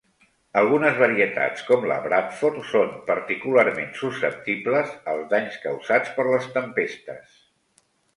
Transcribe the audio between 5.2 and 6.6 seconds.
danys causats per les